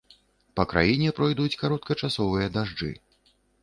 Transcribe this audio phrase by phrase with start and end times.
[0.59, 2.95] Па краіне пройдуць кароткачасовыя дажджы.